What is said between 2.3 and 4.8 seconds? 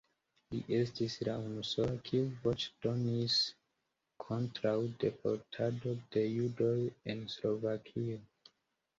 voĉdonis kontraŭ